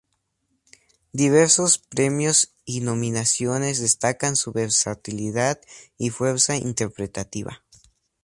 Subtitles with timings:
[1.13, 5.61] Diversos premios y nominaciones destacan su versatilidad
[5.99, 7.63] y fuerza interpretativa.